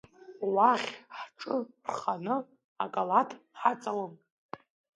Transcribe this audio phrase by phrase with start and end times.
[0.53, 1.55] Уахь ҳҿы
[1.91, 2.35] рханы
[2.83, 4.13] акалаҭ ҳаҵалон…